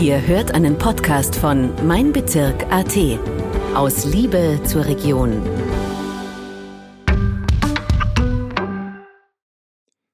[0.00, 2.96] Ihr hört einen Podcast von Mein Bezirk AT.
[3.74, 5.42] Aus Liebe zur Region.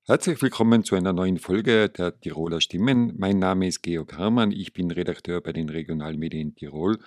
[0.02, 3.14] Herzlich willkommen zu einer neuen Folge der Tiroler Stimmen.
[3.16, 6.98] Mein Name ist Georg Hermann, ich bin Redakteur bei den Regionalmedien Tirol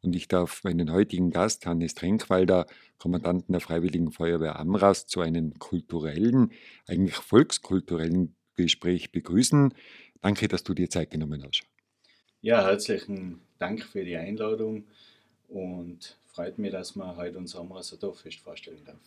[0.00, 2.66] und ich darf meinen heutigen Gast, Hannes Trenkwalder,
[2.98, 6.50] Kommandanten der Freiwilligen Feuerwehr Amras, zu einem kulturellen,
[6.88, 9.72] eigentlich volkskulturellen Gespräch begrüßen.
[10.20, 11.62] Danke, dass du dir Zeit genommen hast.
[12.44, 14.84] Ja, herzlichen Dank für die Einladung
[15.48, 19.00] und freut mich, dass wir heute unser Amraser Dorffest vorstellen dürfen.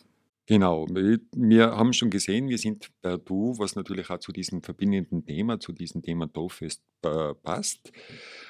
[0.47, 5.23] Genau, wir haben schon gesehen, wir sind per Du, was natürlich auch zu diesem verbindenden
[5.23, 7.91] Thema, zu diesem Thema Dorffest äh, passt.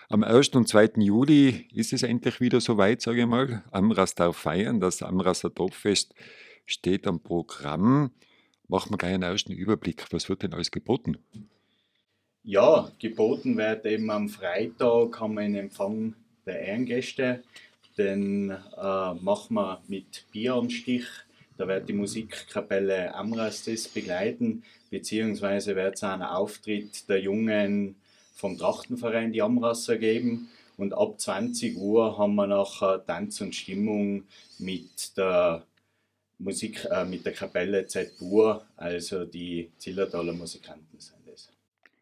[0.07, 0.55] Am 1.
[0.55, 0.91] und 2.
[0.99, 3.65] Juli ist es endlich wieder soweit, sage ich mal.
[3.71, 6.15] Amras darf feiern, das Amraser Dorffest
[6.65, 8.11] steht am Programm.
[8.69, 10.05] Machen wir gleich einen ersten Überblick.
[10.11, 11.17] Was wird denn alles geboten?
[12.47, 16.15] Ja, geboten wird eben am Freitag, haben wir einen Empfang
[16.45, 17.43] der Ehrengäste.
[17.97, 21.05] Den äh, machen wir mit Bier am Stich
[21.57, 27.95] da wird die Musikkapelle Amras das begleiten, beziehungsweise wird es einen Auftritt der Jungen
[28.35, 30.49] vom Trachtenverein die Amrasser geben.
[30.77, 34.25] Und ab 20 Uhr haben wir nachher Tanz und Stimmung
[34.59, 35.65] mit der
[36.37, 41.16] Musik, äh, mit der Kapelle Z-Bur, also die Zillertaler Musikanten sind.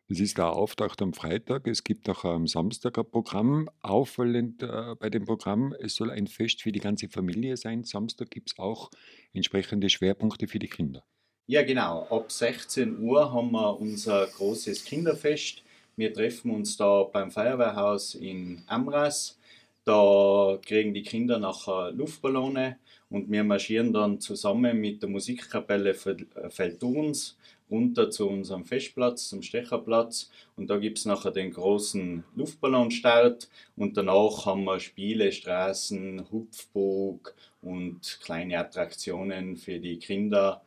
[0.07, 1.67] Es ist der Auftakt am Freitag.
[1.67, 3.71] Es gibt auch am Samstag ein Programm.
[3.81, 7.83] Auffallend äh, bei dem Programm, es soll ein Fest für die ganze Familie sein.
[7.83, 8.91] Samstag gibt es auch
[9.33, 11.03] entsprechende Schwerpunkte für die Kinder.
[11.47, 12.03] Ja, genau.
[12.11, 15.63] Ab 16 Uhr haben wir unser großes Kinderfest.
[15.95, 19.39] Wir treffen uns da beim Feuerwehrhaus in Amras.
[19.85, 22.77] Da kriegen die Kinder nachher Luftballone
[23.09, 27.37] und wir marschieren dann zusammen mit der Musikkapelle Feldtuns
[27.69, 30.29] runter zu unserem Festplatz, zum Stecherplatz.
[30.55, 33.49] Und da gibt es nachher den großen Luftballonstart.
[33.75, 40.61] Und danach haben wir Spiele, Straßen, Hupfburg und kleine Attraktionen für die Kinder.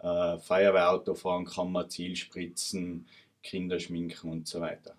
[0.00, 3.06] Äh, Feuerwehrauto fahren kann man, Zielspritzen,
[3.42, 4.94] Kinder schminken und so weiter.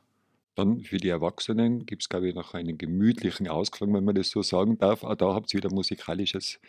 [0.55, 4.29] Dann für die Erwachsenen gibt es, glaube ich, noch einen gemütlichen Ausklang, wenn man das
[4.29, 5.03] so sagen darf.
[5.03, 6.59] Auch da habt ihr wieder musikalisches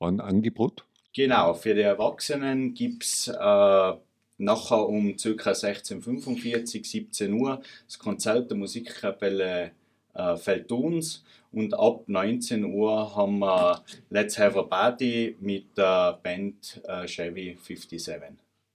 [0.00, 0.84] Angebot.
[1.14, 3.92] Genau, für die Erwachsenen gibt es äh,
[4.38, 5.50] nachher um ca.
[5.50, 9.72] 16.45 17 Uhr das Konzert der Musikkapelle
[10.14, 16.80] äh, Feldtuns und ab 19 Uhr haben wir Let's Have a Party mit der Band
[16.84, 18.22] äh, Chevy 57.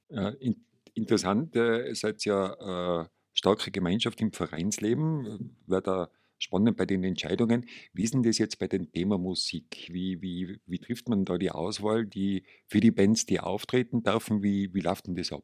[0.09, 0.55] Ja, in,
[0.93, 6.09] interessant, äh, seid ja äh, starke Gemeinschaft im Vereinsleben, wird da
[6.39, 7.66] spannend bei den Entscheidungen.
[7.94, 9.89] Wie ist denn das jetzt bei dem Thema Musik?
[9.91, 14.41] Wie, wie, wie trifft man da die Auswahl die, für die Bands, die auftreten dürfen?
[14.41, 15.44] Wie, wie läuft denn das ab?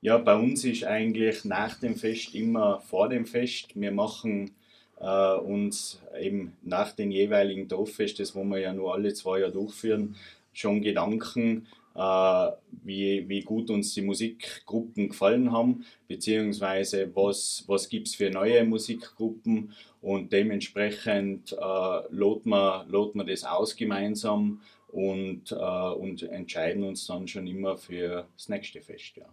[0.00, 3.68] Ja, bei uns ist eigentlich nach dem Fest immer vor dem Fest.
[3.74, 4.50] Wir machen
[4.98, 9.52] äh, uns eben nach den jeweiligen Dorffest, das wo wir ja nur alle zwei Jahre
[9.52, 10.16] durchführen,
[10.52, 18.14] schon Gedanken, wie, wie gut uns die Musikgruppen gefallen haben, beziehungsweise was, was gibt es
[18.14, 25.54] für neue Musikgruppen und dementsprechend äh, loten, wir, loten wir das aus gemeinsam und, äh,
[25.54, 29.16] und entscheiden uns dann schon immer für das nächste Fest.
[29.16, 29.26] Ja.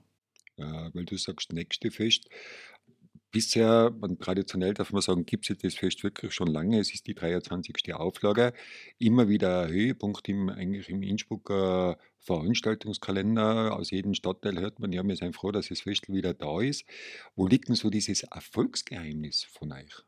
[0.59, 2.29] Ja, weil du sagst, nächste Fest.
[3.31, 6.79] Bisher, traditionell darf man sagen, gibt es das Fest wirklich schon lange.
[6.79, 7.93] Es ist die 23.
[7.93, 8.53] Auflage.
[8.97, 13.75] Immer wieder ein Höhepunkt im, eigentlich im Innsbrucker Veranstaltungskalender.
[13.75, 16.85] Aus jedem Stadtteil hört man, ja, wir sind froh, dass das Fest wieder da ist.
[17.35, 20.03] Wo liegt denn so dieses Erfolgsgeheimnis von euch?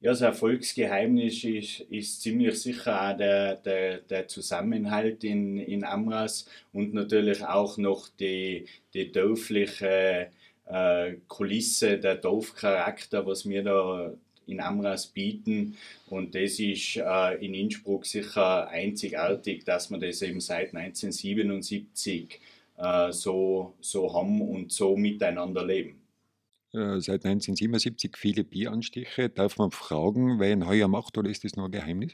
[0.00, 6.46] Ja, das Erfolgsgeheimnis ist, ist ziemlich sicher auch der, der, der Zusammenhalt in, in Amras
[6.72, 10.32] und natürlich auch noch die, die dörfliche
[10.66, 14.12] äh, Kulisse, der Dorfcharakter, was wir da
[14.46, 15.76] in Amras bieten.
[16.08, 22.40] Und das ist äh, in Innsbruck sicher einzigartig, dass wir das eben seit 1977
[22.76, 26.00] äh, so, so haben und so miteinander leben.
[26.72, 29.28] Äh, seit 1977 viele Bieranstiche.
[29.28, 32.12] Darf man fragen, wer ihn heuer macht oder ist das nur ein Geheimnis?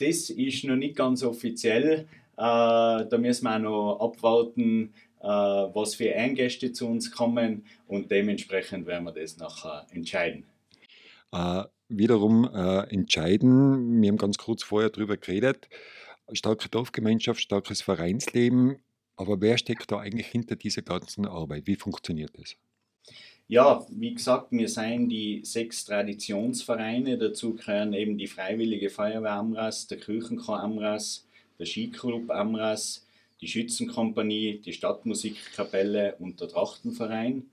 [0.00, 2.06] Das ist noch nicht ganz offiziell.
[2.36, 4.94] Äh, da müssen wir auch noch abwarten,
[5.26, 10.44] was für Eingäste zu uns kommen und dementsprechend werden wir das nachher entscheiden.
[11.32, 15.68] Äh, wiederum äh, entscheiden, wir haben ganz kurz vorher darüber geredet,
[16.32, 18.78] starke Dorfgemeinschaft, starkes Vereinsleben,
[19.16, 21.66] aber wer steckt da eigentlich hinter dieser ganzen Arbeit?
[21.66, 22.56] Wie funktioniert das?
[23.48, 27.18] Ja, wie gesagt, wir seien die sechs Traditionsvereine.
[27.18, 31.26] Dazu gehören eben die Freiwillige Feuerwehr Amras, der Kirchenchor Amras,
[31.58, 33.04] der Skiclub Amras,
[33.40, 37.50] die Schützenkompanie, die Stadtmusikkapelle und der Trachtenverein.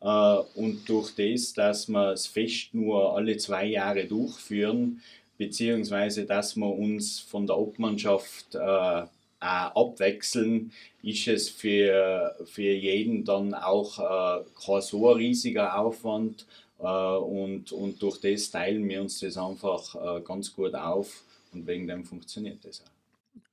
[0.00, 5.02] Äh, und durch das, dass wir das Fest nur alle zwei Jahre durchführen,
[5.38, 9.02] beziehungsweise dass wir uns von der Obmannschaft äh,
[9.40, 10.72] abwechseln,
[11.02, 16.46] ist es für, für jeden dann auch äh, kein so riesiger Aufwand.
[16.78, 21.24] Äh, und, und durch das teilen wir uns das einfach äh, ganz gut auf.
[21.52, 22.99] Und wegen dem funktioniert das auch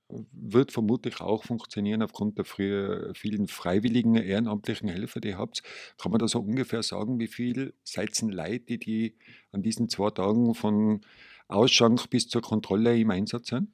[0.10, 5.64] wird vermutlich auch funktionieren aufgrund der früher vielen freiwilligen ehrenamtlichen Helfer, die ihr habt.
[5.98, 9.16] Kann man da so ungefähr sagen, wie viel seid ihr Leute, die
[9.52, 11.02] an diesen zwei Tagen von
[11.48, 13.70] Ausschank bis zur Kontrolle im Einsatz sind?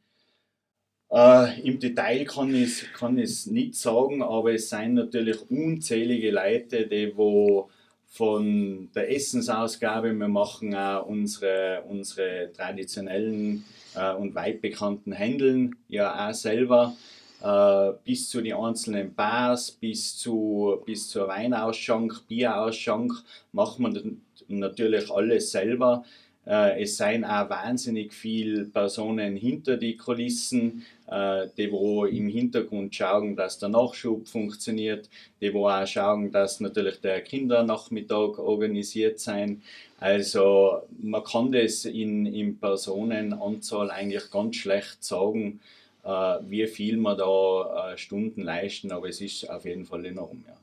[1.12, 6.88] Äh, Im Detail kann ich es kann nicht sagen, aber es sind natürlich unzählige Leute,
[6.88, 7.70] die wo
[8.08, 16.30] von der Essensausgabe, wir machen auch unsere, unsere traditionellen äh, und weit bekannten Händeln ja
[16.30, 16.96] auch selber,
[17.42, 23.14] äh, bis zu den einzelnen Bars, bis, zu, bis zur Weinausschank, Bierausschank,
[23.52, 26.06] macht man natürlich alles selber.
[26.46, 32.94] Äh, es seien auch wahnsinnig viele Personen hinter die Kulissen, äh, die wo im Hintergrund
[32.94, 35.10] schauen, dass der Nachschub funktioniert,
[35.40, 39.62] die wo auch schauen, dass natürlich der Kindernachmittag organisiert sein.
[40.00, 45.62] Also man kann das in, in Personenanzahl eigentlich ganz schlecht sagen,
[46.04, 50.44] äh, wie viel man da Stunden leisten, aber es ist auf jeden Fall enorm.
[50.46, 50.58] Ja.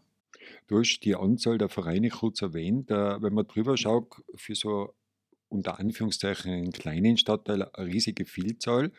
[0.68, 2.90] Du hast die Anzahl der Vereine kurz erwähnt.
[2.90, 4.94] Wenn man drüber schaut, für so
[5.50, 8.92] unter Anführungszeichen einen kleinen Stadtteil eine riesige Vielzahl.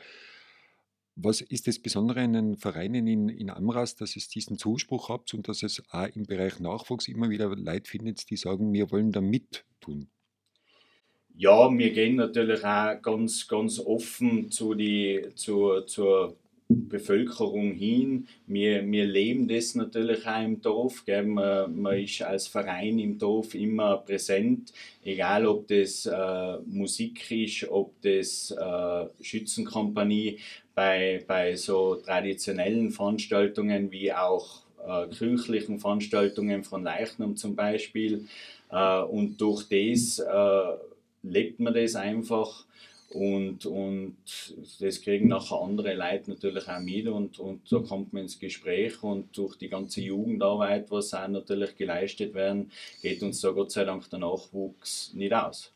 [1.15, 5.33] Was ist das Besondere in den Vereinen in, in Amras, dass es diesen Zuspruch habt
[5.33, 9.11] und dass es auch im Bereich Nachwuchs immer wieder Leute findet, die sagen, wir wollen
[9.11, 10.09] da mittun?
[11.35, 16.37] Ja, wir gehen natürlich auch ganz, ganz offen zu die, zu, zur
[16.75, 18.27] Bevölkerung hin.
[18.47, 21.05] Wir, wir leben das natürlich auch im Dorf.
[21.05, 21.23] Gell?
[21.23, 24.73] Man, man ist als Verein im Dorf immer präsent,
[25.03, 30.39] egal ob das äh, Musik ist, ob das äh, Schützenkompanie
[30.75, 38.27] bei, bei so traditionellen Veranstaltungen wie auch äh, kirchlichen Veranstaltungen von Leichnam zum Beispiel.
[38.71, 40.77] Äh, und durch das äh,
[41.23, 42.65] lebt man das einfach
[43.13, 44.17] und, und
[44.79, 49.01] das kriegen nachher andere Leute natürlich auch mit und, und da kommt man ins Gespräch
[49.03, 52.71] und durch die ganze Jugendarbeit, was auch natürlich geleistet werden,
[53.01, 55.73] geht uns da Gott sei Dank der Nachwuchs nicht aus.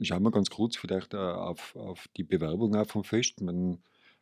[0.00, 3.40] Schauen wir ganz kurz vielleicht äh, auf, auf die Bewerbung auch vom Fest.
[3.40, 3.78] Man,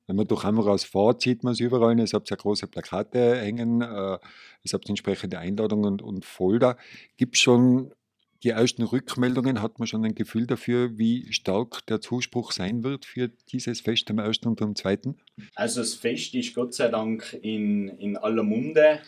[0.06, 1.98] wenn man durch Kameras fährt, sieht man es überall.
[1.98, 4.18] Es habt ja große Plakate hängen, äh,
[4.62, 6.76] es habt entsprechende Einladungen und, und Folder.
[7.16, 7.92] Gibt es schon
[8.44, 13.06] die ersten Rückmeldungen hat man schon ein Gefühl dafür, wie stark der Zuspruch sein wird
[13.06, 14.40] für dieses Fest am 1.
[14.40, 14.98] und am 2.
[15.54, 19.00] Also das Fest ist Gott sei Dank in, in aller Munde.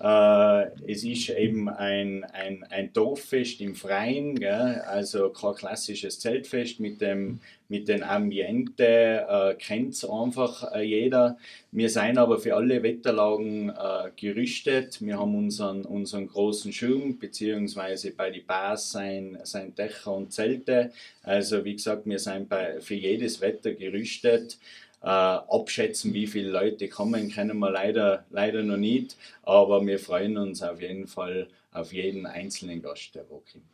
[0.00, 4.82] Äh, es ist eben ein, ein, ein Dorffest im Freien, gell?
[4.86, 11.38] also kein klassisches Zeltfest mit dem mit den Ambiente, äh, kennt es einfach äh, jeder.
[11.72, 15.00] Wir sind aber für alle Wetterlagen äh, gerüstet.
[15.00, 20.92] Wir haben unseren, unseren großen Schirm, beziehungsweise bei den Bars sein, sein Dächer und Zelte.
[21.22, 24.58] Also wie gesagt, wir sind bei, für jedes Wetter gerüstet.
[25.04, 30.38] Äh, abschätzen, wie viele Leute kommen, können wir leider, leider noch nicht, aber wir freuen
[30.38, 33.64] uns auf jeden Fall auf jeden einzelnen Gast, der wo kommt.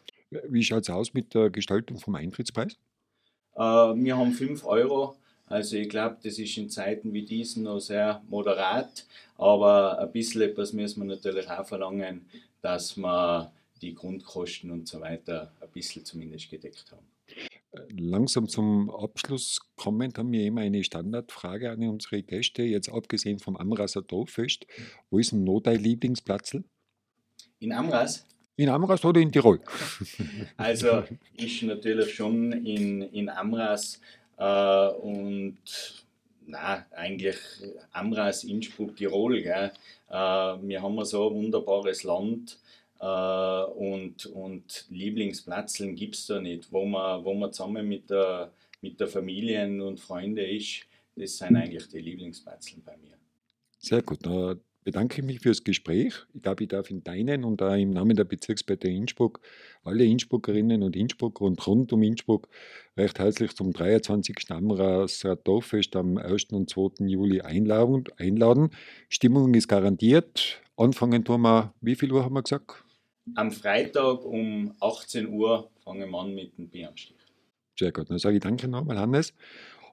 [0.52, 2.72] Wie schaut es aus mit der Gestaltung vom Eintrittspreis?
[3.54, 5.14] Äh, wir haben 5 Euro.
[5.46, 9.06] Also ich glaube, das ist in Zeiten wie diesen noch sehr moderat,
[9.38, 12.24] aber ein bisschen etwas müssen wir natürlich auch verlangen,
[12.60, 17.06] dass wir die Grundkosten und so weiter ein bisschen zumindest gedeckt haben.
[17.96, 23.56] Langsam zum Abschluss kommen, haben wir immer eine Standardfrage an unsere Gäste, jetzt abgesehen vom
[23.56, 24.66] Amraser Dorffest.
[25.10, 26.56] Wo ist denn noch dein Lieblingsplatz?
[27.60, 28.26] In Amras?
[28.56, 29.60] In Amras oder in Tirol?
[30.56, 31.04] Also
[31.36, 34.00] ich natürlich schon in, in Amras
[34.36, 35.58] äh, und
[36.46, 37.36] na, eigentlich
[37.92, 39.42] Amras, Innsbruck, Tirol.
[39.42, 39.70] Gell?
[40.08, 42.58] Äh, wir haben so ein wunderbares Land
[43.00, 48.52] äh, und, und Lieblingsplatzeln gibt es da nicht, wo man, wo man zusammen mit der,
[48.82, 50.86] mit der Familie und Freunden ist.
[51.16, 53.16] Das sind eigentlich die Lieblingsplatzeln bei mir.
[53.78, 54.18] Sehr gut.
[54.22, 56.14] Da bedanke ich mich fürs Gespräch.
[56.34, 59.40] Ich glaube, ich darf in deinen und auch im Namen der Bezirksbehörde Innsbruck
[59.82, 62.48] alle Innsbruckerinnen und Innsbrucker und rund um Innsbruck
[62.98, 64.50] recht herzlich zum 23.
[64.50, 66.52] Amraser Dorffest am 1.
[66.52, 67.06] und 2.
[67.06, 68.70] Juli einladen.
[69.08, 70.60] Stimmung ist garantiert.
[70.76, 72.84] Anfangen tun wir, wie viel Uhr haben wir gesagt?
[73.34, 77.16] Am Freitag um 18 Uhr fangen wir an mit dem Bieranstich.
[77.78, 78.10] Sehr gut.
[78.10, 79.32] Dann sage ich danke nochmal, Hannes.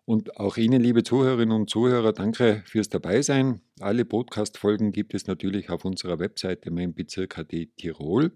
[0.06, 3.60] Und auch Ihnen, liebe Zuhörerinnen und Zuhörer, danke fürs Dabeisein.
[3.82, 8.32] Alle Podcast-Folgen gibt es natürlich auf unserer Webseite Mein Bezirk HD Tirol.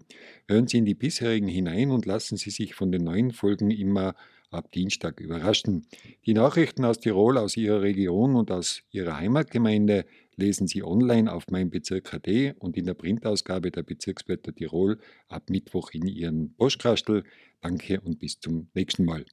[0.48, 4.14] Hören Sie in die bisherigen hinein und lassen Sie sich von den neuen Folgen immer
[4.50, 5.86] ab Dienstag überraschen.
[6.26, 10.04] Die Nachrichten aus Tirol, aus Ihrer Region und aus Ihrer Heimatgemeinde
[10.36, 14.98] lesen Sie online auf Mein Bezirk HD und in der Printausgabe der Bezirksblätter Tirol
[15.28, 17.24] ab Mittwoch in Ihren Postkastel.
[17.60, 19.24] Danke und bis zum nächsten Mal.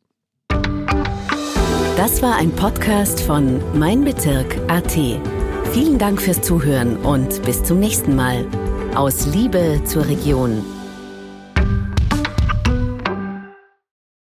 [1.98, 4.94] Das war ein Podcast von Mein Bezirk AT.
[5.74, 8.46] Vielen Dank fürs Zuhören und bis zum nächsten Mal.
[8.96, 10.64] Aus Liebe zur Region.